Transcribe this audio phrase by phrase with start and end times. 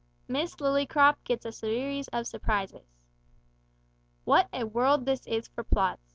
[0.27, 2.95] MISS LILLYCROP GETS A SERIES OF SURPRISES.
[4.23, 6.01] What a world this is for plots!